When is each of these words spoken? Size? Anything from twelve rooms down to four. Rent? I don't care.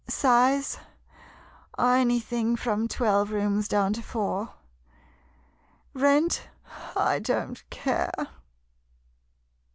Size? 0.09 0.79
Anything 1.77 2.55
from 2.55 2.87
twelve 2.87 3.29
rooms 3.29 3.67
down 3.67 3.93
to 3.93 4.01
four. 4.01 4.55
Rent? 5.93 6.47
I 6.95 7.19
don't 7.19 7.61
care. 7.69 8.11